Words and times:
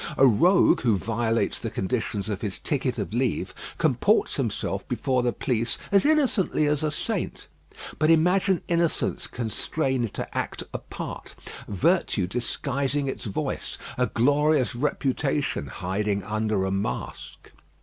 A 0.17 0.25
rogue 0.25 0.81
who 0.81 0.97
violates 0.97 1.59
the 1.59 1.69
conditions 1.69 2.27
of 2.27 2.41
his 2.41 2.57
ticket 2.57 2.97
of 2.97 3.13
leave 3.13 3.53
comports 3.77 4.37
himself 4.37 4.87
before 4.87 5.21
the 5.21 5.31
police 5.31 5.77
as 5.91 6.07
innocently 6.07 6.65
as 6.65 6.81
a 6.81 6.89
saint; 6.89 7.45
but 7.99 8.09
imagine 8.09 8.61
innocence 8.67 9.27
constrained 9.27 10.11
to 10.15 10.27
act 10.35 10.63
a 10.73 10.79
part; 10.79 11.35
virtue 11.67 12.25
disguising 12.25 13.05
its 13.05 13.25
voice; 13.25 13.77
a 13.95 14.07
glorious 14.07 14.73
reputation 14.73 15.67
hiding 15.67 16.23
under 16.23 16.65
a 16.65 16.71
mask. 16.71 17.51